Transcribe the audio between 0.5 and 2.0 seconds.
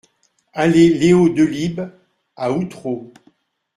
Allée Leo Delibes